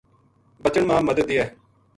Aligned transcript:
بچن 0.63 0.83
ما 0.87 0.95
مدد 1.07 1.25
دیئے 1.29 1.45